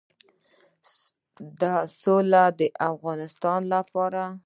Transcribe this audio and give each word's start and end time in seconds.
د 1.59 1.61
سوکاله 1.99 2.43
افغانستان 2.91 3.61
لپاره. 3.73 4.23